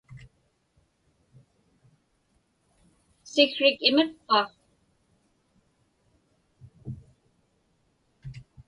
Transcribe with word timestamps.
Siksrik 3.31 3.77
imiqpa? 3.87 4.39